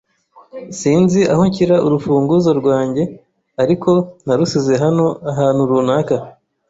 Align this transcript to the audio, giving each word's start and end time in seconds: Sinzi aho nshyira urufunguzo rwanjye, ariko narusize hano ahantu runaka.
Sinzi 0.79 1.19
aho 1.33 1.41
nshyira 1.49 1.75
urufunguzo 1.85 2.49
rwanjye, 2.59 3.03
ariko 3.63 3.89
narusize 4.25 4.73
hano 4.83 5.05
ahantu 5.31 5.61
runaka. 5.69 6.15